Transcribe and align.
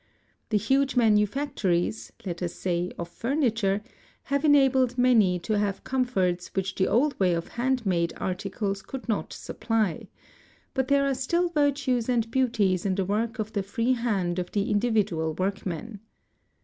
The 0.49 0.57
huge 0.57 0.95
manufactories, 0.95 2.11
let 2.25 2.41
us 2.41 2.55
say 2.55 2.91
of 2.97 3.07
furniture, 3.07 3.83
have 4.23 4.43
enabled 4.43 4.97
many 4.97 5.37
to 5.41 5.59
have 5.59 5.83
comforts 5.83 6.47
which 6.55 6.73
the 6.73 6.87
old 6.87 7.19
way 7.19 7.35
of 7.35 7.49
hand 7.49 7.85
made 7.85 8.11
articles 8.17 8.81
could 8.81 9.07
not 9.07 9.31
supply, 9.31 10.07
but 10.73 10.87
there 10.87 11.05
are 11.05 11.13
still 11.13 11.49
virtues 11.49 12.09
and 12.09 12.31
beauties 12.31 12.83
in 12.83 12.95
the 12.95 13.05
work 13.05 13.37
of 13.37 13.53
the 13.53 13.61
free 13.61 13.93
hand 13.93 14.39
of 14.39 14.51
the 14.53 14.71
individual 14.71 15.35
workman. 15.35 15.99